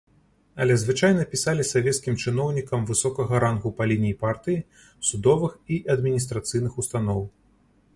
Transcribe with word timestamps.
Але 0.63 0.77
звычайна 0.83 1.25
пісалі 1.33 1.65
савецкім 1.73 2.17
чыноўнікам 2.25 2.89
высокага 2.93 3.43
рангу 3.45 3.75
па 3.83 3.89
лініі 3.95 4.17
партыі, 4.27 4.59
судовых 5.11 5.51
і 5.77 5.83
адміністрацыйных 5.97 6.73
устаноў. 6.83 7.21